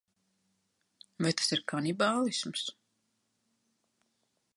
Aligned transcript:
Vai 1.25 1.33
tas 1.41 1.53
ir 1.57 1.61
kanibālisms? 1.73 2.63